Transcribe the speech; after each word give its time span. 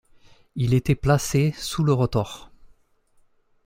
Il 0.55 0.73
était 0.73 0.95
placé 0.95 1.53
sous 1.59 1.83
le 1.83 1.93
rotor. 1.93 2.49